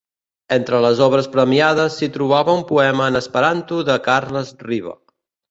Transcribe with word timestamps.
Entre 0.55 0.77
les 0.85 1.01
obres 1.07 1.29
premiades, 1.35 1.97
s'hi 1.99 2.09
trobava 2.15 2.57
un 2.61 2.65
poema 2.73 3.11
en 3.13 3.21
esperanto 3.21 3.79
de 3.93 4.01
Carles 4.09 4.53
Riba. 4.73 4.99